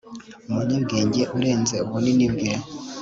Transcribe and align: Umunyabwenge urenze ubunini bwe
Umunyabwenge 0.49 1.21
urenze 1.37 1.75
ubunini 1.85 2.27
bwe 2.33 2.51